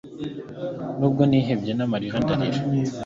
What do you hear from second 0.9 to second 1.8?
nubwo nihebye